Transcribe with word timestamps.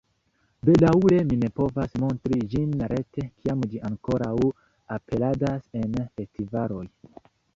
Bedaŭre 0.67 1.17
mi 1.31 1.35
ne 1.41 1.49
povas 1.59 1.93
montri 2.03 2.39
ĝin 2.53 2.71
rete, 2.93 3.27
kiam 3.43 3.61
ĝi 3.73 3.83
ankoraŭ 3.91 4.33
aperadas 4.97 5.71
en 5.83 6.01
festivaloj. 6.17 6.83